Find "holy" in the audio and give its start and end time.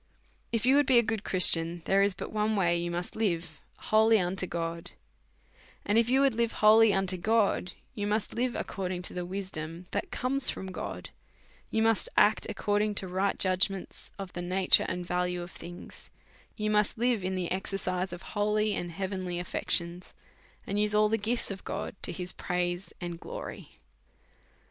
18.23-18.73